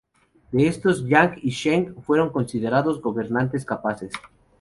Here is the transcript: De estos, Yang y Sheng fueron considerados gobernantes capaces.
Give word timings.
De 0.51 0.65
estos, 0.67 1.05
Yang 1.05 1.37
y 1.43 1.51
Sheng 1.51 1.93
fueron 2.01 2.31
considerados 2.31 2.99
gobernantes 3.03 3.63
capaces. 3.65 4.11